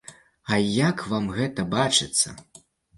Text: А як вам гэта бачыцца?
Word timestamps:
А 0.53 0.57
як 0.89 1.05
вам 1.13 1.29
гэта 1.37 1.69
бачыцца? 1.77 2.39